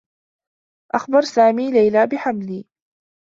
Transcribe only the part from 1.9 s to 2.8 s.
بحملي.